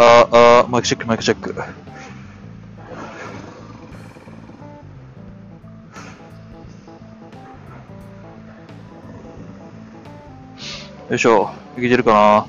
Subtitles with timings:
[0.00, 1.52] あーあー、マイクチェック、マイクチェック。
[11.10, 11.50] よいしょ。
[11.76, 12.46] いけてるか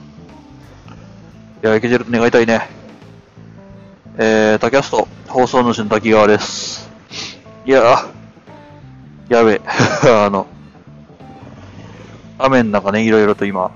[1.63, 1.67] な？
[1.69, 2.69] いや、いけてると願いたいね。
[4.19, 6.87] えー、タキャスト、放送主の滝川です。
[7.65, 8.05] いや、
[9.27, 9.61] やべえ。
[10.05, 10.45] あの、
[12.37, 13.71] 雨の中ね、いろいろと今、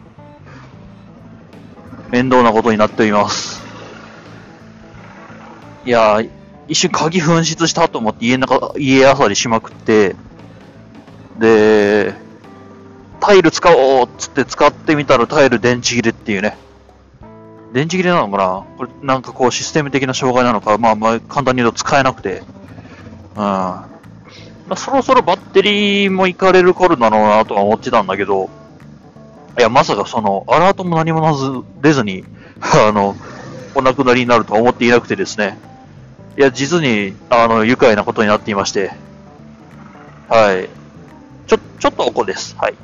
[2.11, 3.52] 面倒なことになっています。
[5.85, 6.29] いやー、
[6.67, 10.15] 一瞬鍵紛失したと思って家の中、家あさりしまくって、
[11.39, 12.13] で、
[13.19, 16.57] タイル使おうっつって使ってみたらタイル電池切れっていうね。
[17.73, 18.65] 電池切れなのかな？
[18.77, 22.43] これなんかこうシステム的な障害なのか、まあまあ簡単に言うと使えなくて。
[23.35, 23.39] うん。
[23.39, 23.87] ま
[24.69, 28.49] あ、そろそろバッテリーもいかれる頃だろうなとは思ってたんだけど、
[29.57, 32.23] いや、まさかその、アラートも何もなず、出ずに、
[32.61, 33.15] あの、
[33.75, 35.57] お亡くなりになるとは思っていなくてですね。
[36.37, 38.91] いや、実に、あの、愉快なことになっていまして。
[40.29, 40.69] はい。
[41.47, 42.55] ちょ、ちょっとおこです。
[42.57, 42.75] はい。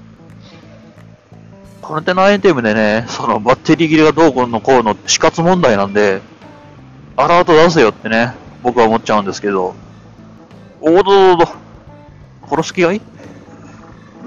[1.82, 6.22] この手のアイテムでね、そのバッテリー切れがどうこうのこうの死活問題なんで、
[7.18, 9.74] アラート出せよってね、僕は思っちゃうんですけど、
[10.82, 11.48] おーどどど、
[12.48, 13.02] 殺す気かい？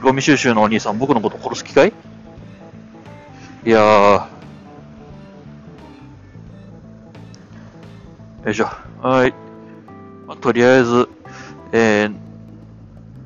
[0.02, 1.92] ゴミ収集のお兄さん、僕のこと殺す気かい？
[3.64, 4.26] いやー、
[8.44, 8.68] よいしょ。
[9.02, 9.34] はい。
[10.28, 11.08] まあとりあえず、
[11.72, 12.16] えー、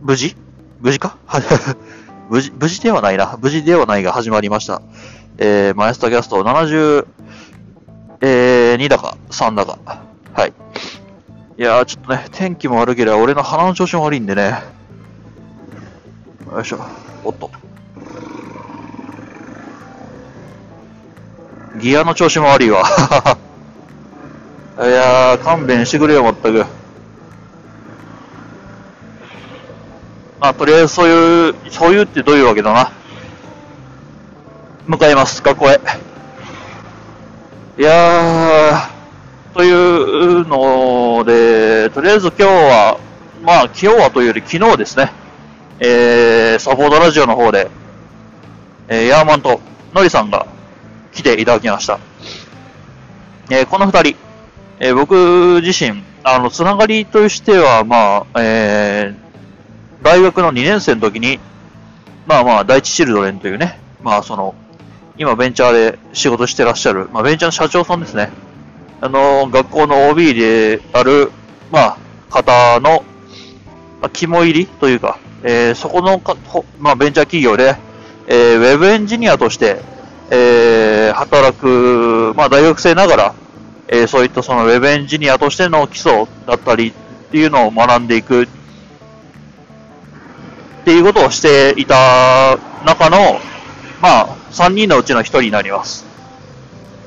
[0.01, 0.35] 無事？
[0.81, 1.19] 無事か？
[1.27, 1.41] は
[2.31, 3.39] 無事、無事ではないな。
[3.41, 4.81] 無事ではないが始まりました。
[5.39, 7.07] えー、マイスターキャスト72
[8.23, 9.79] えー、2だか3だか。
[10.33, 10.53] はい。
[11.59, 14.63] いやー、ちょっとね、天気も悪ければ俺の鼻の調子も悪いんでね。
[16.51, 16.81] よいしょ。
[17.23, 17.51] おっと。
[21.79, 22.83] ギアの調子も悪いわ。
[24.79, 26.67] いやー、勘弁してくれよ、まったく。
[30.39, 32.93] まあ、とりあえずそういう、そういうってどういうわけだな。
[34.87, 35.81] 向かいます、学校へ。
[37.79, 42.99] いやー、というので、とりあえず今日は、
[43.43, 45.11] まあ、今日はというより昨日ですね、
[45.81, 47.71] えー、サポートラジオの方で、
[48.89, 49.59] えー、ヤーマンと
[49.95, 50.47] ノリさんが
[51.15, 51.99] 来ていただきました。
[53.49, 54.26] えーこの二人、
[54.81, 59.27] えー僕自身、あの、つながりとしては、まあ、えー
[60.03, 61.41] 大学の2年生の時に、
[62.27, 64.55] まあまあ、第一チルドレンというね、まあその、
[65.19, 68.31] 今ベンチャーで仕事してらっしゃる、まあベンチャーの社長さんですね。
[69.01, 71.33] あの、学校の OB である、
[71.73, 71.99] まあ、
[72.31, 73.05] 方の、
[74.01, 77.75] まあ、肝入りというか、えーそこのか、ほまあベンチャー企業で、
[78.29, 79.81] えーウェブエンジニアとして、
[80.31, 83.35] えー働く、まあ大学生ながら、
[83.89, 86.93] えーそういったそのウェブエンジニアとしての基礎だったりっ
[87.31, 88.49] ていうのを学んでいくっ
[90.85, 93.41] ていうことをしていた中の、
[94.01, 96.07] まあ、3人のうちの1人になります。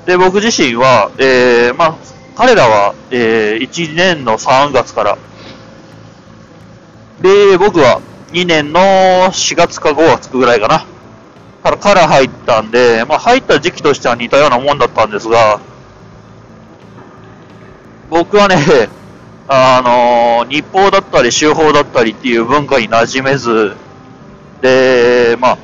[0.06, 1.96] で、僕自身は、えー、まあ、
[2.36, 5.18] 彼らは、えー、1年の3月から、
[7.22, 8.02] で、僕は
[8.34, 10.86] 2年の4月か5月ぐらいかな。
[11.64, 15.62] からから入ったんで、まあ、入った時期としては似たようなもんだったんですが、
[18.10, 18.90] 僕はね、
[19.48, 23.76] あの日報だったり、週報だったりっていう文化に馴染めず、
[24.62, 25.58] で、まあ、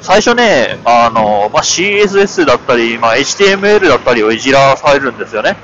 [0.00, 5.56] 最初ね、あのまあ、CSS だったり、まあ、HTML だったりをいじらされるんですよね。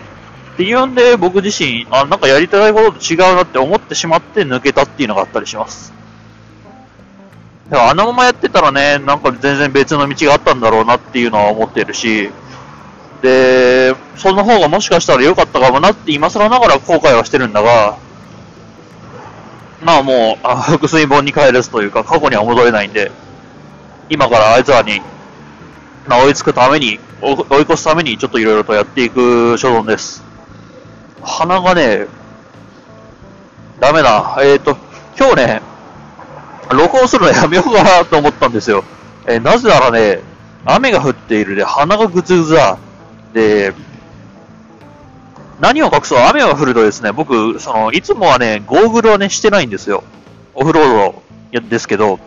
[0.55, 5.93] っていうんで、僕自身、あ、なんかやりたいことと違うなって思ってしまって抜けたっていうのがあったりします。
[7.71, 12.31] でもあのままやってたらね、なんか全然別の道があったんだろうなっていうのは思ってるし、
[13.22, 17.99] で、その方がもしかしたら良かったかもなって今更ながら後悔はしてるんだが、
[19.83, 23.11] まあもう、あ腹水本に帰れずというか過去には戻れないんで、
[24.09, 25.00] 今からあいつらに、
[26.06, 30.23] まあ追いつくために、追い越すためにちょっといろいろとやっていく所存です。
[31.23, 32.06] 鼻がね、
[33.81, 34.37] ダメだ。
[34.41, 34.76] えっ、と、
[35.19, 35.62] 今日ね、
[36.70, 38.85] 録音するのやめようかなと思ったんですよ。
[39.26, 40.20] えーなぜならね、
[40.65, 42.79] 雨が降っているで鼻がぐつぐつだ。
[43.32, 43.73] で、
[45.62, 50.03] 何を隠そう、雨が降るとですね、僕、その、いつもはね、ゴーグルはね、してないんですよ。
[50.55, 51.14] オフロー
[51.53, 52.19] ドですけど、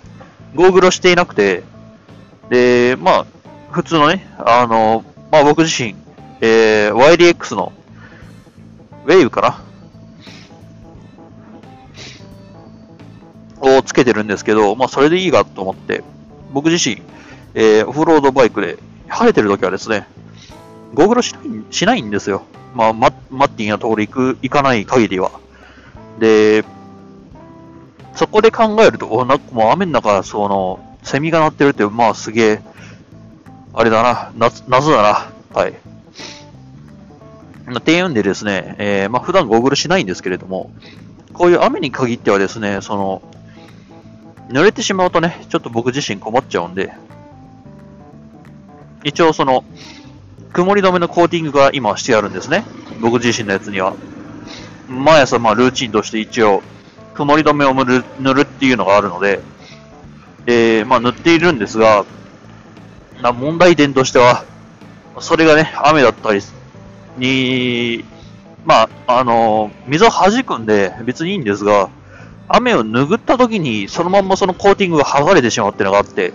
[0.55, 1.63] ゴーグルをしていなくて、
[2.49, 3.25] で、まあ、
[3.71, 5.03] 普通のね、あの、
[5.33, 5.95] まあ僕自身、
[6.39, 7.73] えー、YDX の、
[9.05, 9.61] ウェイブかな？
[13.77, 16.05] をつけてるんですけど、まあそれでいいかと思って、
[16.53, 17.01] 僕自身、
[17.53, 18.77] えーオフロードバイクで、
[19.09, 20.07] 晴れてる時はですね、
[20.93, 22.43] ゴーグルしないしないんですよ。
[22.75, 25.31] まあ、ママッティンのところ行く、行かない限りは。
[26.19, 26.65] で、
[28.15, 32.61] そこで考えると、おなんかもう雨の中、その、セミが鳴ってるって、まあすげえ、
[33.73, 35.31] あれだな、夏、夏だな。
[35.53, 35.73] はい。
[37.77, 40.69] っていうんでですね、えー、まあ普段ゴーグルしないんですけれども、
[41.33, 43.21] こういう雨に限ってはですね、その、
[44.49, 46.91] 濡れてしまうとね、ちょっと僕自身困っちゃうんで、
[49.05, 49.63] 一応その、
[50.55, 52.63] 曇り止めのコーティングが今してあるんですね。
[53.01, 53.93] 僕自身のやつには。
[54.87, 56.63] 毎朝まあルーチンとして一応、
[57.13, 59.41] 曇り止めを塗る塗るっていうのがあるので、
[60.47, 62.05] え、まあ塗っているんですが、
[63.21, 64.45] な問題点としては、
[65.19, 66.41] それがね、雨だったり
[67.17, 68.05] に、
[68.63, 71.89] まあ、あの、水を弾くんで別にいいんですが、
[72.47, 76.31] 雨を拭った時にそのまんまそのコーティングが剥がれてしまうっていうのがあって、っ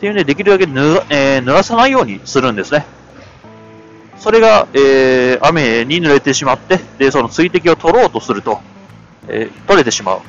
[0.00, 2.97] ていうね、できるだけぬ、えー、濡らさないようにするんですね。
[4.18, 8.60] それが、えー、雨に濡れてしまって、で、その水滴を取ろうとすると、
[9.28, 10.20] えー、取れてしまう。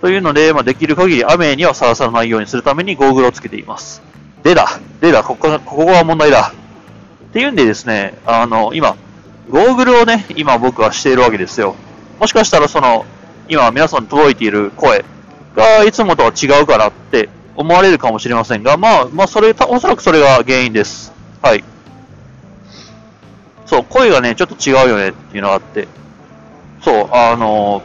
[0.00, 4.02] というので、まあ、できる限り雨にはさらさらないようにするためにゴーグルをつけています。
[4.42, 6.52] でだ、でだ、ここがここが問題だ。
[7.30, 8.96] っていうんでですね、あの、今、
[9.50, 11.76] ゴーグルをね、今僕はしているわけですよ。
[12.18, 13.04] もしかしたらその、
[13.48, 15.04] 今皆さんに届いている声
[15.56, 21.12] がいつもとは違うからって思われるかもしれませんが、まあ、まあ、それ、おそらくそれが原因です。
[21.42, 21.64] はい。
[23.70, 25.86] そう、声がね、ちょっと違うよねっていうのがあって、
[26.82, 27.84] そう、あの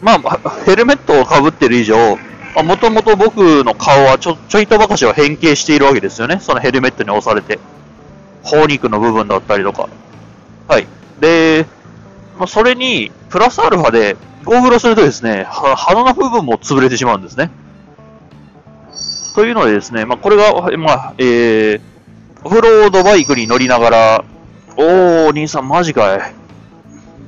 [0.00, 2.16] まあ、ヘルメットをかぶってる以上、
[2.64, 6.38] もともと僕の顔はちょ、ちょいとばかしは変形しているわけですよね。
[6.40, 7.58] そのヘルメットに押されて。
[8.42, 9.90] 頬肉の部分だったりとか。
[10.68, 10.86] はい。
[11.20, 11.66] で、
[12.38, 17.50] まあ、それに、プラスアルファで、ゴーグルするとですね、鼻の部分も潰れてしまうんですね。
[19.34, 21.93] というのでですね、まあ、これが、まあ、えー、
[22.44, 24.24] オフロードバイクに乗りながら、
[24.76, 26.34] おー、兄さんマジかい。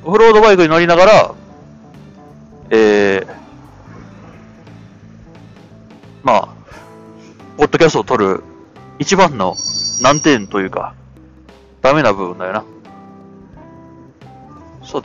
[0.05, 1.35] オフロードバイクに乗りながら、
[2.69, 3.27] えー、
[6.23, 6.49] まあ、
[7.57, 8.45] ポッドキャストを撮る
[8.99, 9.57] 一番の
[10.03, 10.95] 難点というか、
[11.81, 12.65] ダメな部分だよな。
[14.83, 15.03] そう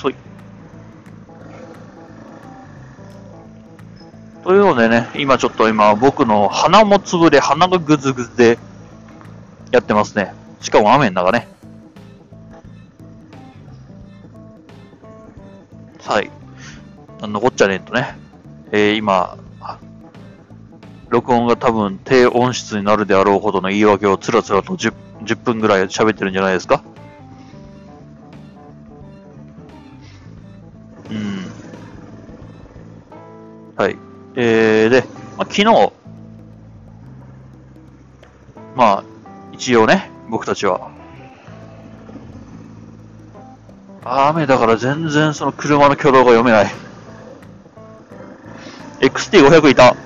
[0.00, 0.14] そい。
[4.42, 8.58] というのでね、今ちょっと今僕の鼻もつぶれ、鼻がぐずぐずで
[9.70, 10.32] やってますね。
[10.60, 11.48] しかも雨の中ね。
[16.02, 16.30] はい。
[17.20, 18.16] 残っちゃねえとね。
[18.72, 19.36] えー、今、
[21.10, 24.94] 録音が多分低音質になるであろうほどの言い訳をつらつらと 10,
[25.24, 26.82] 10分ぐらい喋ってるんじゃないですか
[34.36, 35.04] えー、で、
[35.36, 35.92] まあ、昨日、
[38.76, 39.04] まあ、
[39.52, 40.90] 一応ね、僕たちは、
[44.04, 46.66] 雨だから全然その車の挙動が読めない。
[49.00, 49.96] XT500 いた。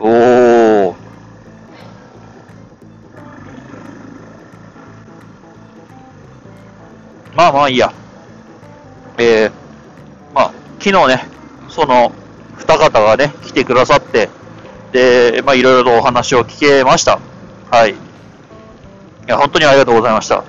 [0.00, 0.94] おー。
[7.34, 7.92] まあまあいいや。
[9.18, 9.52] えー、
[10.34, 11.28] まあ、昨日ね、
[11.68, 12.12] その、
[12.56, 14.28] 二方がね、来てくださって、
[14.92, 17.18] で、まあいろいろとお話を聞けました。
[17.70, 17.92] はい。
[17.92, 17.94] い
[19.26, 20.38] や、本当にありがとうございました。
[20.38, 20.44] うん。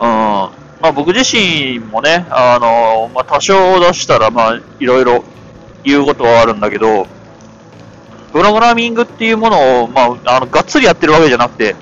[0.00, 0.50] ま
[0.82, 5.24] あ僕自身もね、あの、まあ多少出したら、まあいろいろ
[5.84, 7.06] 言うことはあるんだけど、
[8.32, 11.74] プログラミングっていうものを、まあ、あの、がっつりやってるわけじゃなくて、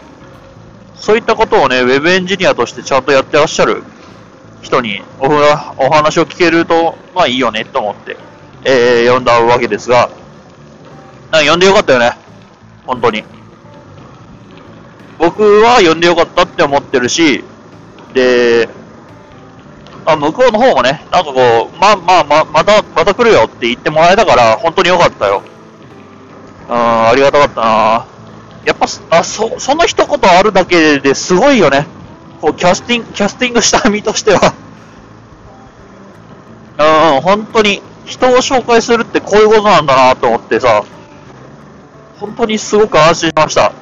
[0.95, 3.83] そういったことをね、ウェブエンジニアとしてちゃんとやってらっしゃる
[4.62, 8.16] 人におお話を聞けると、まあいいよねと思って、
[8.69, 10.11] えー、呼んだわけですが、
[11.31, 12.11] 呼んでよかったよね。
[12.85, 13.23] 本当に。
[15.19, 17.45] 僕は呼んでよかったって思ってるし、
[18.13, 18.69] で、
[20.05, 25.43] あ向こうの方もね、なんかこう、まあまあま、また、また来るよって言ってもらえたから、本当によかったよ。
[26.69, 28.07] うん、ありがたかったな
[28.65, 31.87] やっぱ、あ、そ、その一言あるだけですごいよね。
[32.41, 34.55] こう、キャスティング、キャスティングした身としては
[36.79, 40.85] うん、本当に、人を紹介するってこういうことなんだなと思ってさ、
[42.19, 43.73] 本当にすごく安心しました。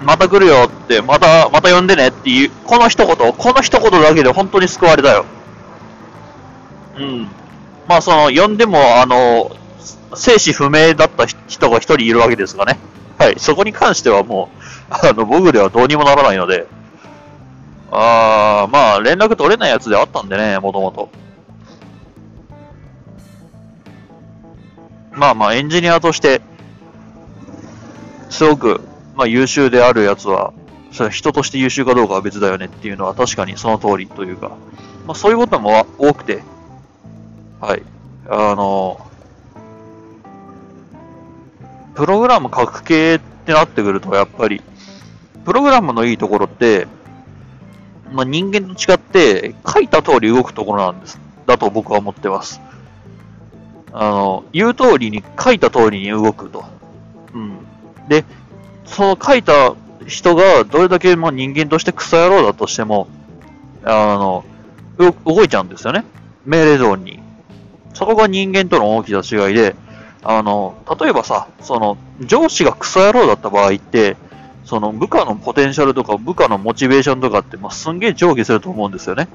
[0.00, 5.24] また来るよって、また、また呼んでねっていう、この一言、この一言だけで本当に救われたよ。
[6.96, 7.28] うん。
[7.88, 9.50] まあその、呼んでも、あの、
[10.14, 12.78] 生死不明だった人が一人いるわけですがね。
[13.18, 13.34] はい。
[13.38, 16.68] そこに関してはもう、あの、僕ではどうにもならないので、
[17.90, 21.08] あー、まあ、連絡取れないやつであったんでね、もともと。
[25.18, 26.40] まあまあ、エンジニアとして、
[28.30, 28.80] すごく、
[29.16, 30.52] まあ、優秀であるやつは、
[30.92, 34.56] それは人として優秀かどうかは別だよねっていうのは確かにその通りというか、
[35.06, 36.42] まあ、そういうことも多くて、
[37.60, 37.82] はい。
[38.28, 39.04] あの、
[41.96, 44.62] プログラム書く系ってなってくると、やっぱり、
[45.44, 46.86] プログラムのいいところって、
[48.12, 51.18] まあ、人間と違って書いた通り動くところなんです。
[51.46, 52.60] だと僕は思ってます。
[53.92, 56.64] あの、言う通りに書いた通りに動くと。
[57.34, 57.58] うん。
[58.08, 58.24] で、
[58.84, 59.74] その書いた
[60.06, 63.08] 人がどれだけまあ人間としてクソ野郎だとしても、
[63.84, 64.44] あの、
[65.24, 66.04] 動いちゃうんですよね。
[66.44, 67.22] 命令通りに。
[67.94, 69.74] そこが人間との大きな違いで、
[70.22, 74.16] あの、例えばさ、その、上司がクソ野郎だった場合って、
[74.64, 79.28] その部下のポテンシャルとか部下のモチベーションとかって、まあ、すんげえ上下すると思うんですよね。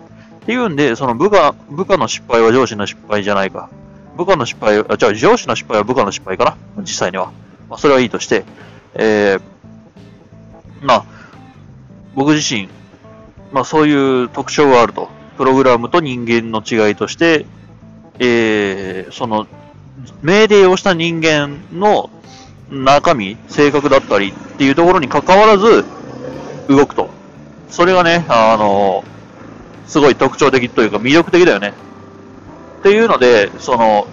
[0.43, 3.69] っていうんで、その部下、部下の失敗は上司の失敗じゃないか。
[4.17, 6.81] 部下の失敗、あ、じゃあ上司の失敗は部下の失敗かな？
[6.81, 7.31] 実際には。
[7.69, 8.45] まあ、それはいいとして、
[8.93, 9.41] えー、
[10.81, 11.05] まあ、
[12.15, 12.69] 僕自身、
[13.51, 15.09] まあそういう特徴があると。
[15.37, 17.47] プログラムと人間の違いとして、
[18.19, 19.47] えー、その、
[20.21, 22.11] 命令をした人間の
[22.69, 25.85] 中身、性格だったりっていうところに関わらず、
[26.69, 27.09] 動くと。
[27.69, 29.03] それがね、あの、
[29.87, 31.73] すごい特徴的というか魅力的だよね。
[32.83, 34.07] っていうので、その、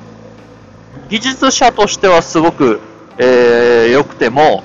[1.09, 2.79] 技術者としてはすごく、
[3.19, 4.63] えー、良くても、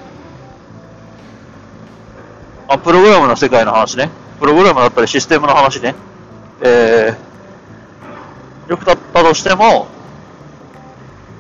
[2.68, 4.12] あ、プログラムの世界の話ね。
[4.40, 5.96] プログラムだったりシステムの話ね。
[6.62, 9.88] えー、良くだったとしても、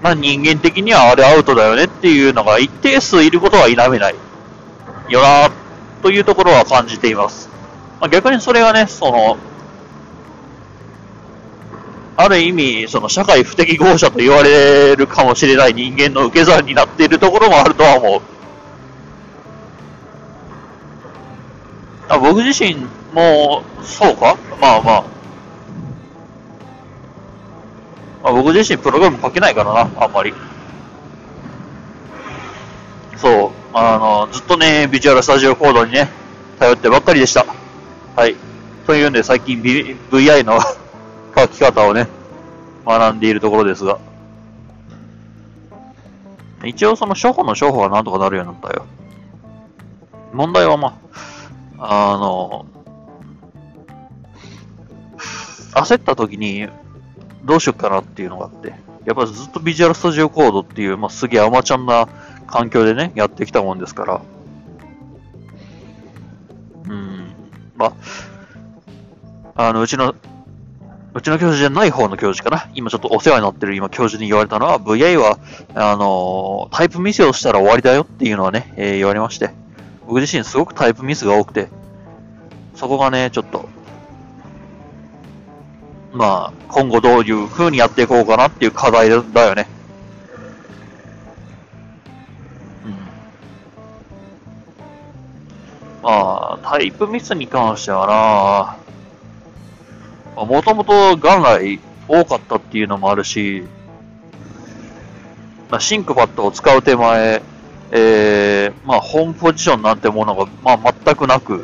[0.01, 4.15] まあ人間的にはあれアウトだよねっていうのが一定数いることは否めない
[5.09, 5.51] よな
[6.01, 7.47] というところは感じています。
[8.01, 9.37] まあ、逆にそれがね、その、
[12.17, 18.21] ある意味、その社会不適合者と言われるかもしれない人間の受け算になっているところもあるとは思う。
[22.07, 24.37] あ僕自身もそうか？
[24.61, 25.03] まあまあ。
[28.23, 30.33] まあ、僕自身プログラム書けないからな、あんまり。
[33.17, 33.51] そう。
[33.73, 36.09] あの、ずっとね、ビジュアルスタジオコードにね、
[36.59, 37.45] 頼ってばっかりでした。
[38.15, 38.35] はい。
[38.87, 40.59] というんで、最近、v、VI の
[41.35, 42.07] 書き方をね、
[42.85, 43.99] 学んでいるところですが。
[46.63, 48.85] 一応その初歩の初歩はなんとかなるようになったよ。
[50.33, 50.99] 問題はま
[51.77, 52.65] あ、あの、
[55.73, 56.67] 焦った時に、
[57.43, 58.73] どうしよっかなっていうのがあって、
[59.05, 62.07] やっぱりずっとビジュアルスタジオコードっていう、まあ、すげえアマちゃんな
[62.47, 64.21] 環境でね、やってきたもんですから、
[66.87, 67.27] うん、
[67.75, 67.93] ま
[69.53, 70.15] あ、あの、うちの、
[71.15, 72.69] うちの教授じゃない方の教授かな。
[72.75, 75.39] 今ちょっとお世話になってる今教授に言われたのは、VI は、
[75.73, 79.51] あのタイプミスをしたら終わりだよっていうのはね、えー、言われまして。
[80.07, 81.69] 僕自身すごくタイプミスが多くて、
[82.75, 83.69] そこがね、ちょっと、
[86.11, 89.67] まあ、今後どういう風にやっていこうかなっていう課題だよね。
[92.85, 92.91] うん。
[96.03, 98.84] まあ、タイプミスに関してはな、
[100.35, 103.63] もともと元来多かったっていうのもあるし、
[105.69, 107.41] まあ、シンクパッドを使う手前、
[107.91, 111.57] えー、まあ、ホームポジションなんてものが、まあ、全くなく、う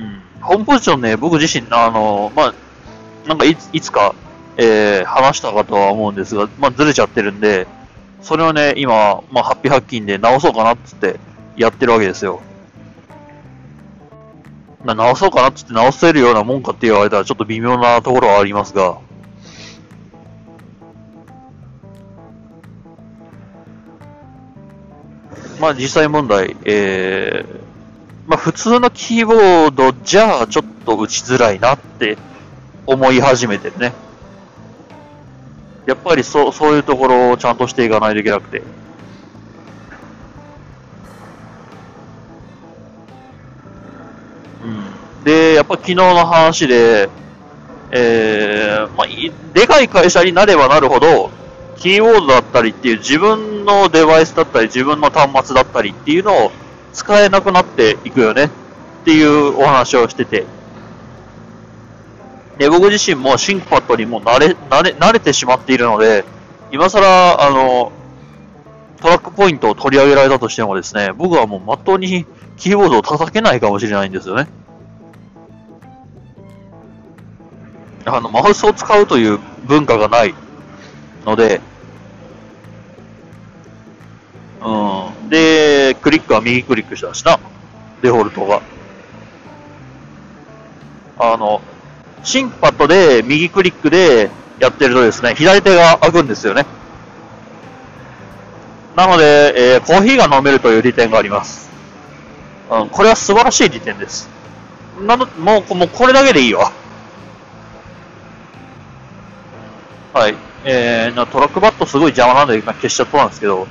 [0.00, 2.54] んホームポジションね、僕自身、あの、まあ、
[3.28, 4.14] なんかいついつか、
[4.56, 7.68] えー、話したかとは思うんですが、まあ、ずれちゃってるんで、
[8.22, 11.20] それをね、今、まあ、ハッピーハッキンで直そうかなっつって
[11.56, 12.40] やってるわけですよ。
[14.84, 18.98] まあ、直そうかなっつって直せるようなもんかって言われたらちょっと微妙なところはありますが、
[25.60, 27.60] まあ実際問題、えー、
[28.26, 32.18] まあ普通のキーボードじゃあちょっと打ちづらいなって
[32.84, 33.92] 思い始めてるね。
[35.86, 38.62] やっぱりそ、そういうところをちゃんとしていかないといけなくて。
[45.24, 47.08] で、やっぱ昨日の話で、
[47.90, 49.06] えー、まあ、
[49.52, 51.30] でかい会社になればなるほど、
[51.76, 56.52] キーボードだったりっていう自分のデバイスだったり自分の端末だったりっていうのを
[56.92, 58.50] 使えなくなっていくよねっ
[59.04, 60.44] ていうお話をしてて。
[62.58, 66.24] で、僕自身もシンクパッドにも慣れ、慣れ、慣れてしまっているので、
[66.70, 67.92] 今更、あの、
[69.00, 72.24] トラックポイントを取り上げられたとしてもですね、僕はもうまっとうに
[72.56, 74.46] キーボードを叩けないかもしれないんですよね。
[78.04, 80.34] あの、マウスを使うという文化がない
[81.24, 81.60] ので、
[84.64, 85.28] うん。
[85.28, 87.38] で、クリックは右クリックしたしな。
[88.00, 88.62] デフォルトが。
[91.18, 91.60] あの、
[92.22, 96.66] シンクパッドで右クリックでやってるとですね、左手が開くんですよね。
[98.96, 101.70] なので、えー、コーヒーが飲めるという利点があります。
[102.70, 104.28] うん、これは素晴らしい利点です。
[105.00, 106.72] なの、もう、もうこれだけでいいわ。
[110.12, 110.34] はい。
[110.64, 113.66] えー、トラックパッドすごい邪魔なんで今消しちゃったんですけど、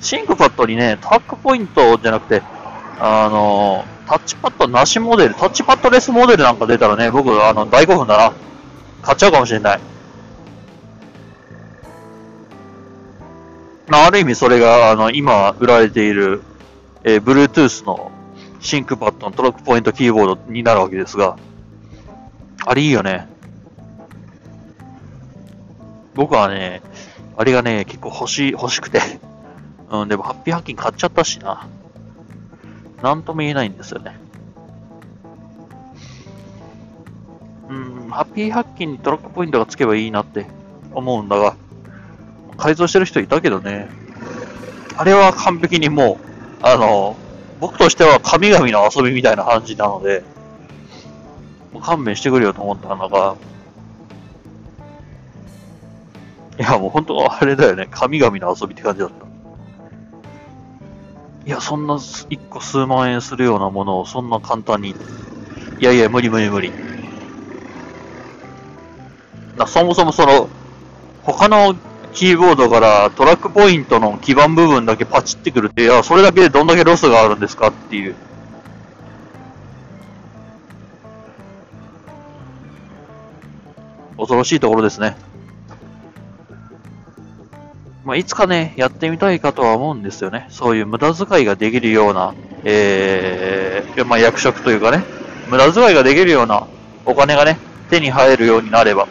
[0.00, 2.42] ThinkPad にね、 TrackPoint じゃなくて、
[3.00, 8.32] あのタッチパッドなしモデル、タッチパッドレスモデルなんか出たらね、僕、あの、大興奮だな。
[9.02, 9.80] 買っちゃうかもしれない。
[13.88, 16.42] まあ、ある意味それが、あの、今売られている、
[17.02, 18.12] えー、Bluetooth の
[18.60, 21.36] シンクパッドのトラックポイントキーボードになるわけですが、
[22.66, 23.33] あれいいよね。
[26.14, 26.82] 僕はね、
[27.36, 29.00] あれがね、結構欲し、欲しくて。
[29.90, 31.66] うん、でもハッピーハッキン買っちゃったしな。
[33.02, 34.16] なんとも言えないんですよね。
[37.68, 40.46] うん、ハッピーハッキンにトラックポイントがつけばいいなって
[40.92, 41.56] 思うんだが、
[42.56, 43.88] 改造してる人いたけどね。
[44.96, 46.18] あれは完璧にも
[46.62, 47.16] う、あの、
[47.60, 50.22] 僕としては神々の遊びみたいな感じなので、
[51.72, 53.36] もう勘弁してくれよと思ったのが、
[56.58, 57.88] いや、もう本当あれだよね。
[57.90, 59.26] 神々の遊びって感じだった。
[61.46, 61.96] いや、そんな
[62.30, 64.90] 一個数万円するようなものをそんな簡単に。
[64.90, 66.72] いやいや、無理無理無理。
[69.56, 70.48] だそもそもその、
[71.22, 71.74] 他の
[72.12, 78.14] キーボードからトラックポイントの基板部分だけパチってくるって、いや、それだけでどんだけロスがあるんですかっていう。
[84.16, 85.16] 恐ろしいところですね。
[88.04, 90.46] まあ、いつかね、やってみたいかとは思うんですよね。
[90.50, 95.02] そういう無駄遣いができるような、えー、まあ、役職というかね、
[95.48, 96.66] 無駄遣いができるような
[97.06, 99.08] お金がね、手に入るようになれば。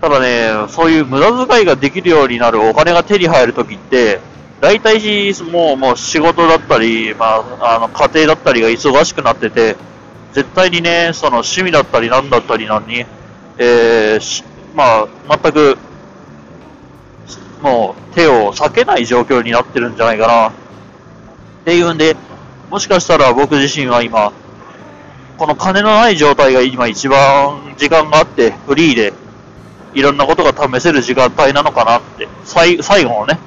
[0.00, 4.18] ただね、そういう無駄遣いができるようになるお金が手に入るときって、
[4.60, 9.76] 大体もう、もう仕事だったり、まあ、あの、家庭だったりが忙しくなってて、
[10.32, 13.06] 絶対にね、その趣味だったりなんだったりなんに、
[13.58, 15.78] えー、まあ、全く
[17.64, 20.48] もう手を避けない状況になってるんじゃないかな。
[20.50, 20.52] っ
[21.64, 22.14] ていうんで、
[22.70, 24.32] もしかしたら僕自身は今、
[25.38, 29.14] この金のない状態が今一番時間があってフリーで
[29.94, 33.38] いろんなことが試せる時間帯なのかなって、最最後のね。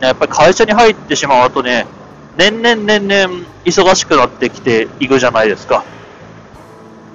[0.00, 1.86] やっぱり会社に入ってしまうとね、
[2.36, 5.84] 年々年々忙しくなってきていくじゃないですか。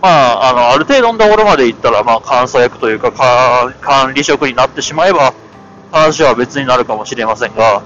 [0.01, 3.11] まあ、あの、ある程度のところまで行ったら、まあ、監査役というか、
[3.81, 5.33] 管理職になってしまえば、
[5.91, 7.83] 話は別になるかもしれませんが、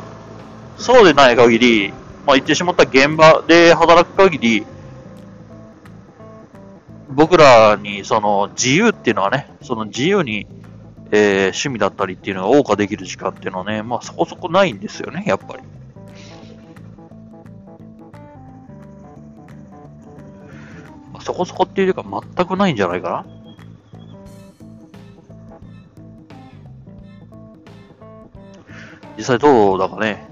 [0.77, 1.93] そうでない限り、
[2.25, 4.65] まあ、言ってしまった現場で働く限り、
[7.09, 10.47] 僕らにその自由っていうのはね、その自由に、
[11.11, 15.63] えー、趣味だったりっていうのが謳歌できる時間っていうのはね、まあそこそこないんですよね、やっぱり。
[21.23, 23.25] そこそこっていうか全くないんじゃないかな？
[29.17, 30.27] 実際どうだかね。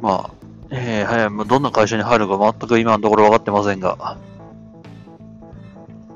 [0.00, 0.30] まあ、
[0.70, 4.16] えー、はい、どんな会社に入るか全く今のところ分かってませんが、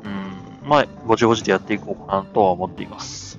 [0.04, 3.38] うん、まあ、ぼちぼちでやっていこうかなとは思っています。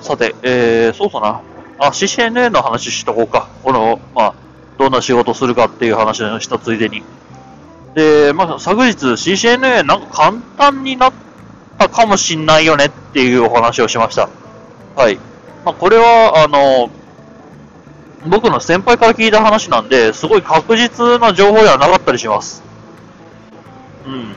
[0.00, 1.42] さて、えー、そうだな。
[1.78, 3.48] あ、CCNA の話しとこうか。
[3.62, 4.34] この、まあ、
[4.78, 7.02] どんな仕事するかっていう話をしたついでに。
[7.94, 11.12] で、まあ、昨日 CCNA なんか簡単になっ
[11.78, 14.28] たかもしんないよねっていうお話をしました。
[14.96, 15.16] はい。
[15.64, 16.90] まあ、これは、あの、
[18.26, 22.62] 僕の先輩から聞いた話なんで、すごい確実な情報ではなかったりします。
[24.06, 24.34] うん。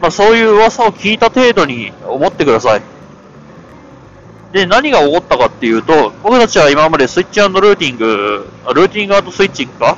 [0.00, 2.82] まあ、そういう噂を聞いた程度に思ってください。
[4.52, 9.96] で、何が起こったかっていうと、僕たちは今までスイッチルーティング、ルーティングスイッチングか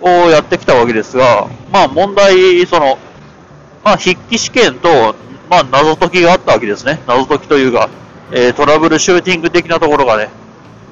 [0.00, 2.98] をやってきたわけですが、まあ問題、その、
[3.84, 5.14] まあ筆記試験と、
[5.50, 7.02] まあ謎解きがあったわけですね。
[7.06, 7.90] 謎解きというか、
[8.32, 10.30] えー、トラブルシューティング的なところがね、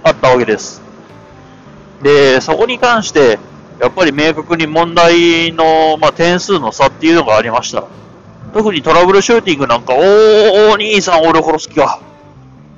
[0.02, 0.82] あったわけです。
[2.02, 3.38] で、そこに関して、
[3.80, 7.84] やっぱり明確に問題の、まあ、点数の差っていうのがありました。
[8.52, 11.98] 特にトラブルシューティングなんか、おー、お兄さん、俺を殺す気か。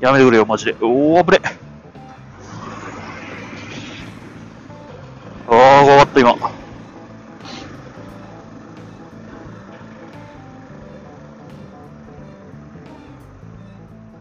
[0.00, 0.76] やめてくれよ、マジで。
[0.80, 1.40] おー、危ね。
[5.48, 6.56] あー、終わった、今。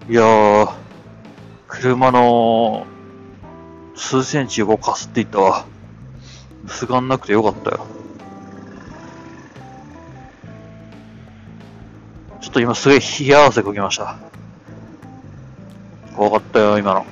[0.08, 0.74] いやー、
[1.68, 2.86] 車の
[3.96, 5.66] 数センチ動かすって言ったわ。
[6.68, 7.88] すがんなくてよかったよ。
[12.40, 14.18] ちょっと今すげえ冷や汗かきました。
[16.16, 17.06] 怖かったよ、今の。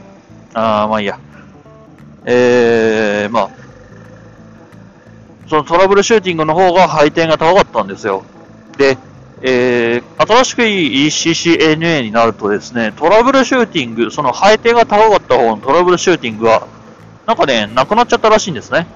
[0.53, 1.19] あー、まあいいや。
[2.25, 3.49] えー、まあ、
[5.47, 8.23] そのトラブルシューティングの方が配点が高かったんですよ。
[8.77, 8.97] で、
[9.41, 16.65] えー、新しく ECCNA になるとですね、トラブルシューティング、その配点が高かった方のトラブルシューティングは、
[17.27, 18.87] なんかね、なくなっちゃったらしいんですね。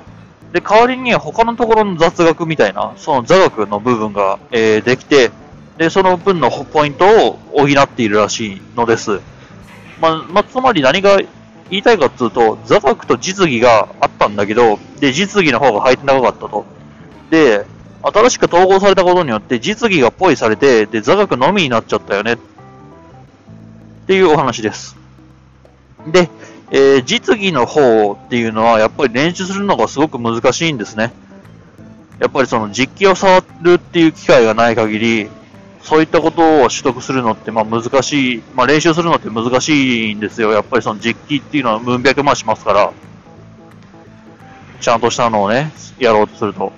[0.54, 5.32] で、代わりに他のところの雑学みたいな、その座学の部分が、えー、できて、
[5.78, 9.20] で、その分のポイントを補っているらしいのです。
[10.02, 11.18] まあ、まあ、つまり何が
[11.70, 16.66] 言いたいかっていうと、座学と実技があったんだけど、で、実技の方が配点高かったと。
[17.30, 17.66] で、
[18.04, 22.34] 新しく統合されたことによって実技がポイされて、で、座学のみになっちゃったよね。
[22.34, 22.38] っ
[24.08, 24.96] ていうお話です。
[26.08, 26.30] で、
[26.72, 31.12] えー、実技の方っていうのは、やっぱり練習するのがすごく難しいんですね。
[32.20, 35.30] やっぱりその実機を触るっていう機会がない限り、
[35.88, 40.52] そういったことを取得するのって、まあ難しい、まあ練習するのって難しいんですよ。
[40.52, 42.92] やっぱりその実機っていうのは分百万しますから、
[44.82, 46.74] ちゃんとしたのをね、やろうとすると。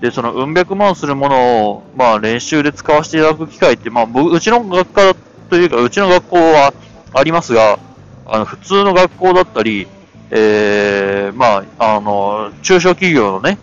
[0.00, 5.14] で、その、うん百万するものを、まあ、練習で使わせていただく機会って、まあ、うちの学科
[5.50, 6.72] というか、うちの学校は
[7.12, 7.78] ありますが、
[8.24, 9.86] あの、普通の学校だったり、
[10.30, 13.58] えー、まあ、あの、中小企業のね、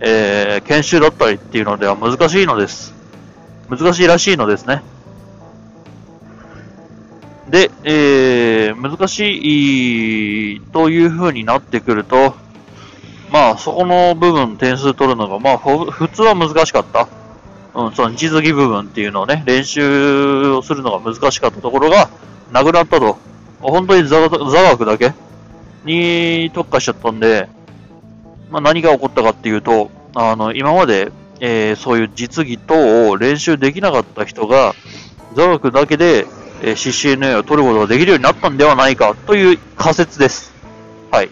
[0.00, 2.95] えー、研修だったりっていうのでは難しいのです。
[3.68, 4.82] 難しいらしいのですね。
[7.48, 12.34] で、えー、難しいという風になってくると、
[13.30, 17.08] まあ、そこの部分点数取るのが、まあ、普通は難しかった。
[17.74, 22.08] うん、その実技部分っていうのをね、練習をするのが難しかったところが、
[22.50, 23.18] なくなったと。
[23.60, 25.12] 本当に座座学だけ？
[25.84, 27.48] に特化しちゃったんで、
[28.50, 34.74] まあ、何が起こったかっていうと、あの、今まで、えー、そういう実技等を練習できなかった人が、
[35.34, 36.26] 座学だけで、
[36.62, 40.52] えー、CCNA を取ることができるようになったんではないかという仮説です。
[41.10, 41.28] はい。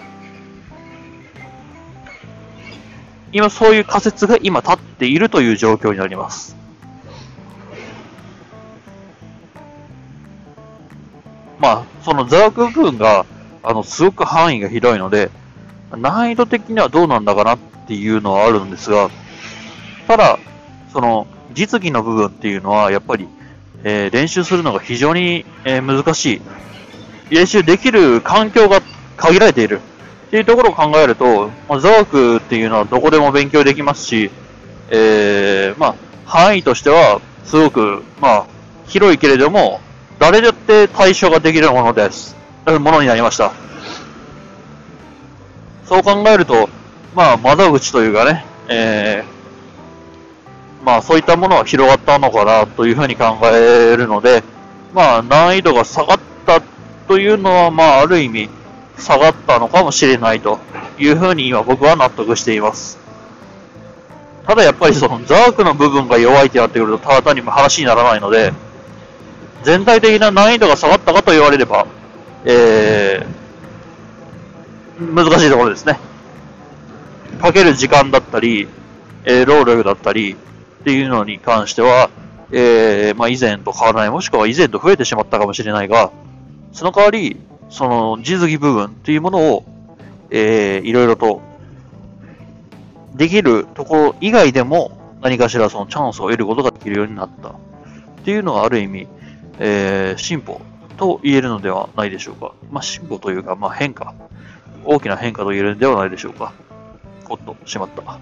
[3.33, 6.57] 今そういう仮説が今立っているという状況になります。
[11.59, 13.25] まあ、その座学部分が、
[13.63, 15.31] あの、すごく範囲が広いので、
[15.97, 19.11] 難易度的にはどうなんだかなっていうのはあるんですが、
[20.07, 20.39] ただ、
[20.93, 23.29] その、実技の部分っていうのは、やっぱり、
[23.85, 26.43] えー、練習するのが非常に、えー、難しい。
[27.31, 28.81] 練習できる環境が
[29.17, 29.81] 限られている。
[30.29, 34.31] っていうところを考えると、まあ、座学っていうのはどこでも勉強できますし、
[34.91, 35.95] えー、まあ、
[36.27, 38.47] 範囲としては、すごく、まあ、
[38.87, 39.81] 広いけれども、
[40.19, 42.37] 誰だって対処ができるものです。
[42.67, 43.53] ものになりました。
[45.87, 46.69] そう考えると、
[47.15, 49.34] まあ、窓口というかね、えー、
[50.85, 54.43] まあ、そういったものは広がったのかなというふうに考えるので、
[54.93, 56.61] まあ、難易度が下がった
[57.09, 58.51] というのは、まあ、ある意味、
[58.99, 60.61] 下がったのかもしれないと
[60.99, 62.99] いうふうに今僕は納得しています。
[64.47, 68.53] ただやっぱりそのザークの部分が弱いってなってくるとただ単に話にならないので、
[69.63, 71.87] 全体的な難易度が下がったかと言われれば、
[72.45, 75.99] えー、難しいところですね。
[77.41, 78.69] かける時間だったり、
[79.25, 80.37] えー、労力だったり
[80.85, 82.11] っていうのに関しては、
[82.53, 86.13] えー、まあ以前と変わらない、もしくは以前と増えてしまったかもしれないが、
[86.73, 89.65] その代わり、その実技部分っていうものを、
[90.29, 91.41] えー、いろいろと
[93.15, 97.55] できるところ以外でも何かしらそのチャンスを得ることができるようになったっ
[98.25, 99.09] ていうのはある意味、
[99.59, 100.61] えー、進歩
[100.99, 102.53] と言えるのではないでしょうか。
[102.71, 104.15] まあ、進歩というか、まあ、変化。
[104.85, 106.53] 大きな変化と言えるのではないでしょうか。
[107.31, 108.19] おっと、しまった。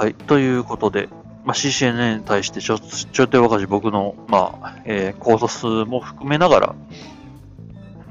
[0.00, 0.14] はい。
[0.14, 1.10] ということで、
[1.44, 6.74] まあ、CCNA に対してちょ、ちょいと若し僕の、まあ、えー、考察も含めながら、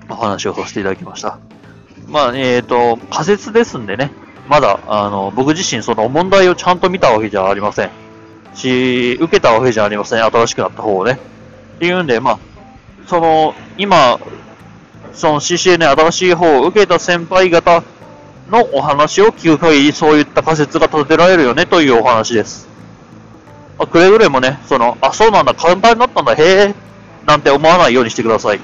[0.07, 1.39] お話をさせていただきました。
[2.07, 4.11] まあ、えっ、ー、と、仮説ですんでね、
[4.47, 7.89] まだ、あの、僕自身その問題をちゃんと見たわけじゃありません。
[8.53, 10.23] し、受けたわけじゃありません。
[10.23, 11.13] 新しくなった方をね。
[11.77, 12.39] っていうんで、まあ、
[13.07, 14.19] その、今、
[15.13, 17.83] その CCN 新しい方を受けた先輩方
[18.49, 22.67] のお話を聞く限り、そういった仮説が立てられるよねというお話です。
[23.77, 26.75] あくれぐれもね、その、あ、そうなんだ、簡単になったんだ、へえ、
[27.25, 28.59] なんて思わないようにしてください。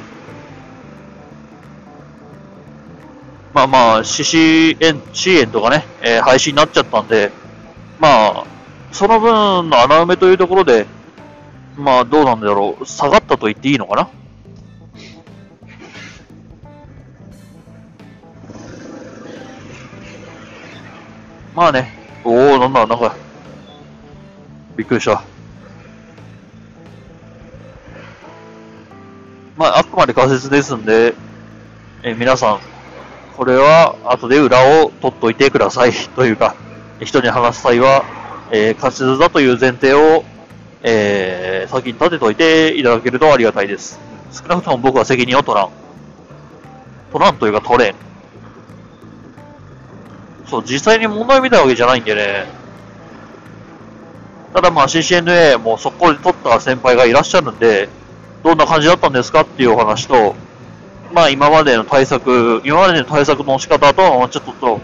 [3.53, 7.31] まあまあ、CC 円、支援とかね、えー、廃止になっちゃったんで、
[7.99, 8.43] まあ、
[8.91, 10.85] その分の穴埋めというところで、
[11.77, 14.09] まあどうなんだろう、下がったと言っていいのかな？
[21.55, 21.89] まあね、
[22.25, 23.15] おお、なんだ、なんか、
[24.75, 25.23] びっくりした。
[29.55, 31.13] まあ、あくまで仮説ですんで、
[32.03, 32.59] え皆さん、
[33.37, 35.93] これは後で裏を取っといてください。
[35.93, 36.55] というか、
[36.99, 38.03] 人に話す際は、
[38.51, 40.25] えー仮説だという前提を、
[40.83, 43.97] えー先に立てといていただけるとありがたいです。
[44.31, 45.69] 少なくとも僕は責任を取らん。
[47.13, 47.95] 取らんというか取れん。
[50.47, 52.45] そう、実際に問題見たわけじゃないんでね。
[54.53, 57.89] ただまあ CCNA も速攻で取った先輩がいらっしゃるんで、
[58.43, 60.35] どんな感じだったんですかっていうお話と、
[61.13, 64.79] まあ今までの対策、今までの対策の仕方とはちょっと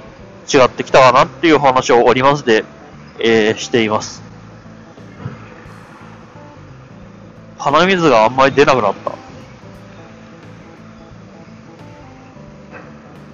[0.51, 2.67] 違ってきたかなっていう話を織り交ぜて、
[3.19, 4.21] えーしています。
[7.57, 9.30] 鼻水があんまり出なくなった。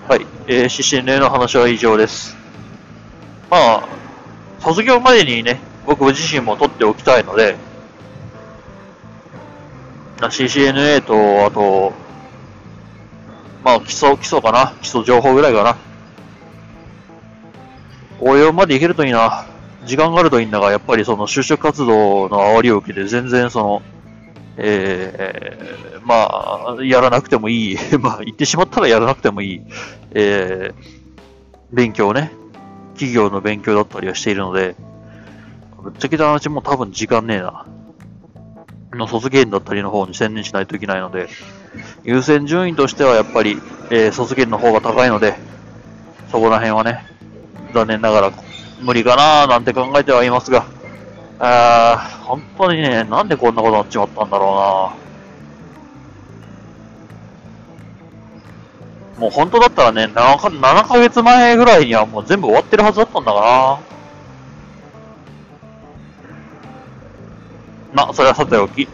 [0.07, 2.37] はい、えー、CCNA の話は以上です。
[3.49, 3.87] まあ、
[4.59, 7.57] 卒業までにね、僕自身も取っておきたいので、
[10.21, 11.91] CCNA と、あと、
[13.65, 14.73] まあ、基礎、基礎かな？
[14.81, 15.77] 基礎情報ぐらいかな？
[18.21, 19.45] 応用までいけるといいな。
[19.85, 23.81] 時間があるといいんだが、やっぱりその就職活動の煽りを受けて、全然その、
[24.55, 27.77] えー、まあ、やらなくてもいい。
[27.99, 29.61] まあ、言ってしまったらやらなくてもいい。
[30.11, 30.73] えー、
[31.71, 32.31] 勉強ね。
[32.93, 34.75] 企業の勉強だったりはしているので、
[35.81, 37.65] ぶっちゃけた話も多分時間ねえな。
[38.93, 41.27] の卒業だったりの方に専念しないといけないので、
[42.03, 45.35] 優先順位としてはやっぱり、えー卒業の方が高いので、
[46.31, 47.05] そこら辺はね、
[47.73, 48.31] 残念ながら
[48.81, 50.65] 無理かなーなんて考えてはいますが、
[51.39, 55.06] あー、本当にね、なんでこんなことになっちまったんだろうな
[59.17, 63.79] もう本当だったらね、7か ,7 ヶ月前ぐらいにはもう全部終わってるはずだったんだからな。
[67.93, 68.87] まあ、それはさておき。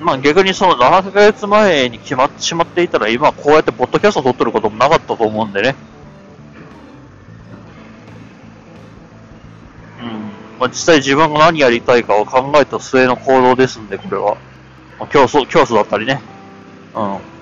[0.00, 5.76] まあ逆にその7ヶ月前に決まってしまっていたら、今こうやってポッドキャスト撮ってることもなかったと思うんでね。
[10.00, 10.58] うん。
[10.58, 14.36] まあ実際自分が何やりたいかを考えた末の行動ですんで、これは。
[14.98, 16.20] まあ、競争、競争だったりね。
[16.94, 17.33] うん。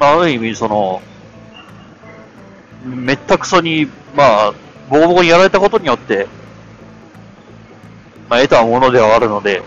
[0.00, 1.02] あ、る意味、その、
[2.84, 4.52] めったくそに、まあ、
[4.88, 6.26] ボコボコにやられたことによって、
[8.28, 9.62] まあ、得たものではあるので、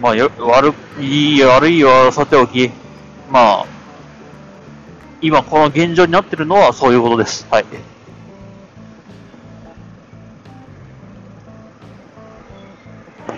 [0.00, 2.70] まあ、よ悪いい、悪いはさておき、
[3.30, 3.66] まあ、
[5.20, 7.46] 今この現状になってるのはそういうことです。
[7.50, 7.64] はい。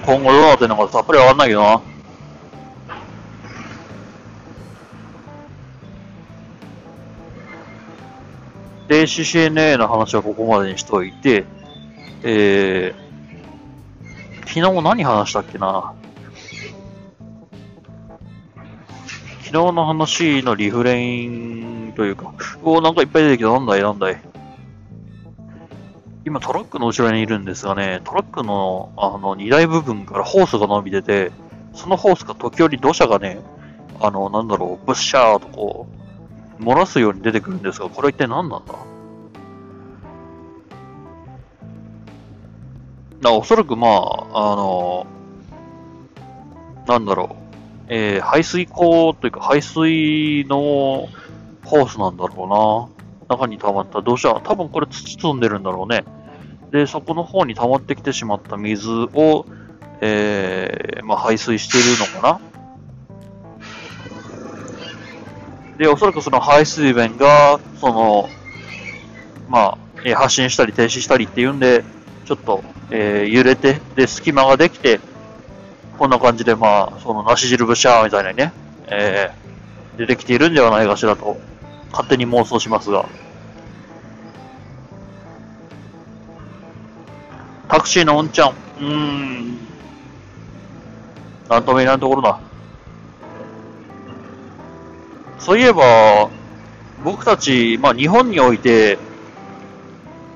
[0.04, 1.91] 今後どうなってるのかさっぱりわかんないけどな。
[8.92, 11.46] で、CCNA の話はここまでにしておいて、
[12.22, 15.94] えー、昨日何話したっけな？
[19.44, 23.50] 昨日の話のリフレインというか、おなんかいっぱい出てきた。
[23.50, 23.80] なんだい？
[23.80, 24.20] なんだい？
[26.26, 31.32] 今トラックの後ろにいるんですがね、トラックのあの荷台部分からホースが伸びてて、
[31.72, 33.40] そのホースが時折土砂がね、
[34.02, 36.01] あの、なんだろう、ブッシャーとこう、
[36.62, 38.74] 漏らすように出てくるんですが、これは一体何なんだ？
[43.20, 45.06] なおそらくまあ、あの、
[46.86, 51.08] なんだろう、えー排水口というか排水の
[51.64, 53.36] ホースなんだろうな。
[53.36, 56.04] 中に溜まった土砂、多分これ土積んでるんだろうね。
[56.70, 59.46] で、そこの方に溜まってきてしまった水を、
[60.00, 62.51] えーまあ、排水しているのかな。
[65.78, 68.28] で、おそらくその排水弁が、その、
[69.48, 71.84] まあ、え発進したり停止したりっていうんで、
[72.24, 75.00] ちょっと、えー揺れて、で、隙間ができて、
[75.98, 78.52] こんな感じで、まあ、その、梨汁ブシャーみたいなね、
[78.88, 79.42] えー
[79.98, 81.36] 出てきているんではないかしらと、
[81.90, 83.06] 勝手に妄想しますが。
[87.68, 88.50] タクシーのうんちゃん。
[88.50, 89.58] ううーん。
[91.48, 92.40] なんとも言えないところだ。
[95.42, 96.30] そういえば、
[97.04, 98.96] 僕たち、まあ日本において、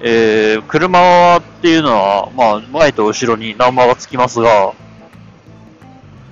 [0.01, 4.73] えー、車っていうのは、まあ前と後ろにナンバーがつきますが、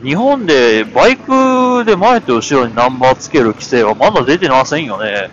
[0.03, 5.31] 日本でバイクで前と後ろにナンバーつける規制はまだ出てませんよね。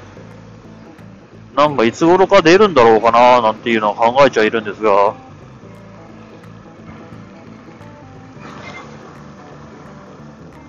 [1.56, 5.16] なんかいつ頃か出るんだろうかななんていうのは考えちゃいるんですが、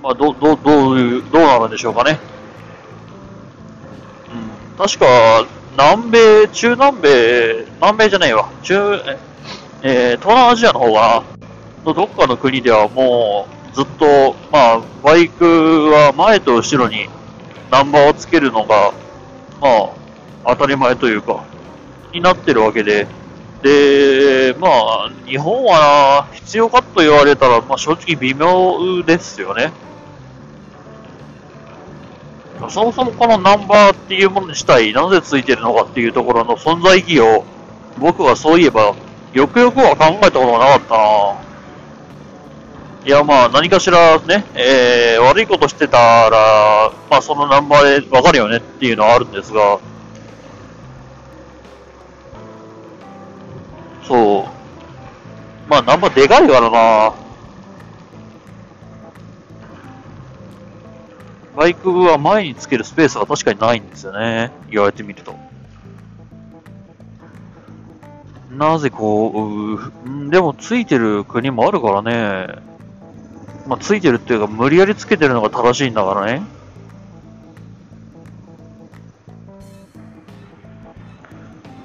[0.02, 2.31] まあ、ど、ど、どういう、どうなるんでしょうかね。
[4.78, 8.48] 確か、南米、中南米、南米じゃないわ。
[8.62, 9.00] 中、
[9.82, 11.42] えー、東南アジアの方かな。
[11.84, 15.44] のどっかの国ではもう、ずっと、まあ、バイク
[15.90, 17.08] は前と後ろに
[17.70, 18.92] ナンバーをつけるのが、
[19.60, 19.68] ま
[20.44, 21.44] あ、当たり前というか、
[22.12, 23.06] になってるわけで、
[23.62, 29.72] で、まあ、日本は、必要かと言われたら、まあ、正直微妙ですよね。
[32.70, 37.44] そもそもこのナンバーっていうもの自体、なぜついてるのかっていうところの存在意義を、
[37.98, 38.94] 僕はそういえば、
[39.32, 41.52] よくよくは考えたことがなかったな。
[43.04, 45.98] いや、まあ、何かしらね、えー、悪いことしてた
[46.30, 49.80] ら、まあ、そのナンバーでわかるよねっていうのはあるんですが、
[54.06, 55.70] そう。
[55.70, 57.12] まあ、ナンバーでかいからな。
[61.56, 64.50] バイクは前につけるスペースが確かにないんですよね。
[64.70, 65.34] 言われてみると。
[68.50, 72.46] なぜこう、うんでもついてる国もあるからね。
[73.66, 76.42] まあ、ついてるっていうか、無理やりつけてるのが正しいんだからね。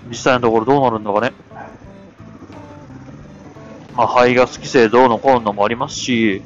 [0.10, 1.34] 実際のところどうなるんだかね。
[3.96, 6.42] まあ、排ガス規制どうのこうのもありますし、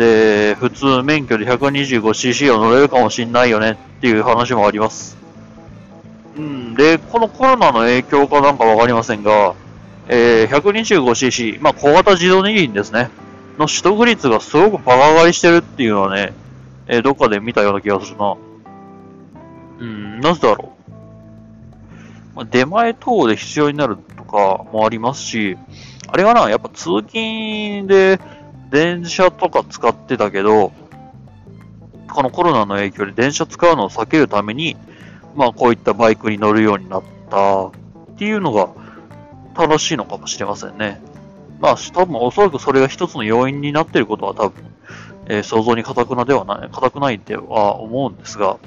[0.00, 5.18] で、普通免許で 125cc を乗れるかもしんないよねっていう話もあります。
[6.38, 9.54] うん、で、このコロナの影響かなんかわかりませんが、
[10.08, 13.10] えー、125cc、まあ、小型自動二輪ですね、
[13.58, 16.32] の取得率がすごくバカ上がりしてるっていうのはね、
[16.86, 18.36] えー、どっかで見たような気がするな。
[19.80, 20.90] うん、なぜだろう。
[22.36, 25.58] まあ、出前等で必要になるとかもありますし、
[26.08, 28.18] あれはな、やっぱ通勤で
[28.70, 30.72] 電車とか使ってたけど、
[32.08, 34.76] このコロナの影響で電車使うのを避けるために、
[35.34, 37.72] まあこういったバイクに乗るようになったっ
[38.16, 38.70] ていうのが
[39.54, 41.00] 正しいのかもしれませんね。
[41.60, 44.64] まあ多分おそらくそれが一つの要因になっていることは多分、
[45.26, 48.58] えー、想像に固くなではない、固くないでは思うんですが、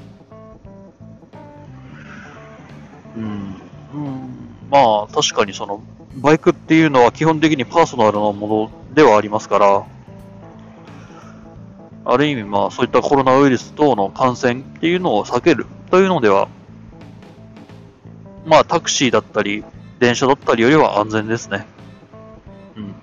[3.16, 5.82] うん、うん、まあ確かにその
[6.18, 9.86] バイクっていうのは基本的にパーソナルなものではありますから、
[12.06, 16.50] ある意味、まあ、そういったコロナウイルス等の感染っていうのを避けるというのでは、
[18.46, 19.64] まあ、タクシーだったり、
[20.00, 21.66] 電車だったりよりは安全ですね。
[22.76, 22.94] うん。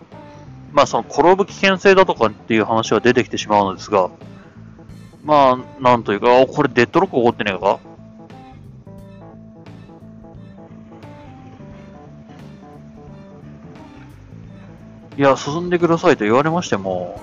[0.73, 4.11] まあ、その、転ぶ危険性だとかっていう話は出てきてしまうのですが、
[5.25, 7.81] まあ、なんというか、これデッドロック起こってねえか？
[15.17, 17.21] いや、進んでくださいと言われましても、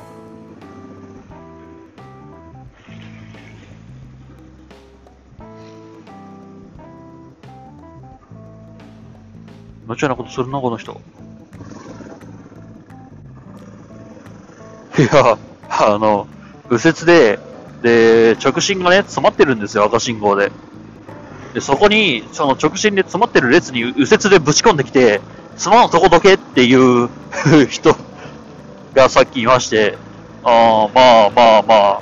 [9.87, 10.99] 無茶なことするな、この人。
[14.99, 15.37] いや、
[15.69, 16.27] あの、
[16.69, 17.39] 右折で、
[17.81, 20.51] で、直進がね、詰まってるんですよ、赤信号で。
[21.53, 25.21] で、そこに、その直進で詰まってる列に右折でぶち込んできて、
[25.57, 27.09] すまんとこどけっていう
[27.67, 27.95] 人
[28.93, 29.97] がさっきいまして、
[30.43, 32.01] あまあまあまあ、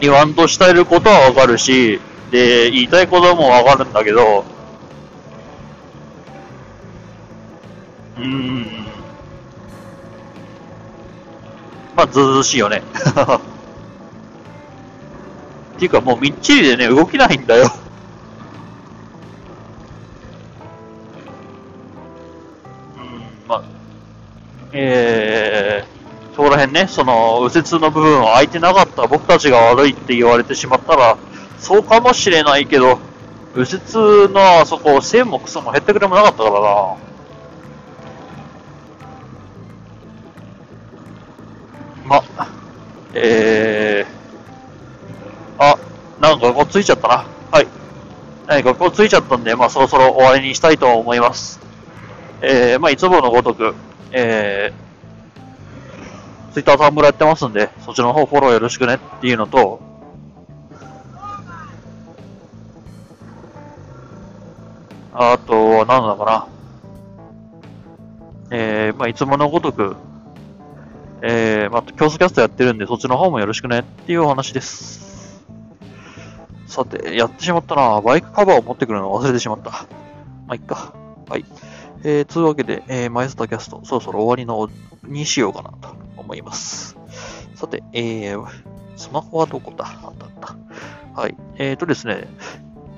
[0.00, 2.00] 言わんとしたいることはわかるし、
[2.30, 4.44] で、言いたいこともわかるんだけど、
[8.16, 8.66] うーん。
[11.96, 12.82] まあ、ずうずしいよね。
[15.76, 17.70] っていうか、もうみっちりでね、動きないんだよ。
[24.72, 31.16] えー、そこら辺ね、その、右折の部分は空いてなかった僕たちが悪いって言われてしまったら、
[31.58, 32.98] そうかもしれないけど、
[33.54, 36.96] 右折のあそこ、線もクソも減ってくれもなかったからな。
[42.04, 42.22] ま、
[43.14, 45.78] えー、あ、
[46.20, 47.26] なんか学校ついちゃったな。
[47.50, 47.66] はい。
[48.46, 51.67] はい、学校ついちゃったんで、まあそろそろ終わりにしたいと思います。
[52.40, 53.74] えー、まあいつものごとく、
[54.12, 59.80] えー、ツイッタータンブラやってますんで、そっちの方フォローよろしくねっていうのと、
[65.20, 66.48] あとは何だかな。
[68.50, 69.96] えー、まあ、いつものごとく、
[71.22, 75.42] えー、まあ、競争キャストやってるんで、そっちの方もよろしくねっていうお話です。
[76.66, 78.00] さて、やってしまったな。
[78.00, 79.70] バイクカバーを持ってくるの忘れてしまった。
[79.70, 79.86] ま
[80.50, 80.94] あ、いっか。
[81.28, 81.44] はい。
[82.04, 84.68] えー、というわけで、えー、マイスターキャスト、そろそろ終わりの
[85.04, 86.96] にしようかなと思います。
[87.54, 88.46] さて、えー、
[88.96, 89.84] スマホはどこだ？
[89.84, 90.56] あったあっ
[91.14, 91.20] た。
[91.20, 91.36] はい。
[91.56, 92.28] えーとですね、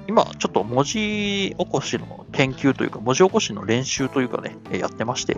[0.06, 5.36] 今、ちょっと文字起こしの研究というか、文字起こしの練習というかね、やってまして、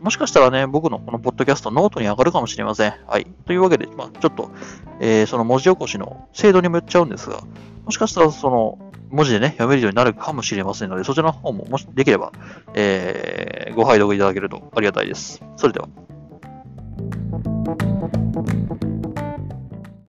[0.00, 2.94] もしかしたらね、僕のこのポッドキャストノートに上がるかもしれません。
[3.06, 3.26] はい。
[3.46, 4.50] というわけで、まあ、ちょっと、
[5.00, 7.42] えー、その文字起こしの精度にもよっちゃうんですが、
[7.84, 8.78] もしかしたらその
[9.10, 12.32] 文字でね、読めるようになるかもしれませんので、そちらの方ももしできれば、
[12.74, 15.42] えー、ご配読いただけるとありがたいです。
[15.56, 15.88] それでは。